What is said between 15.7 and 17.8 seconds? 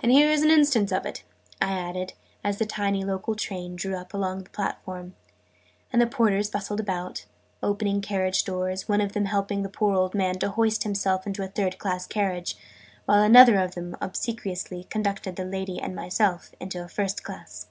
and myself into a first class.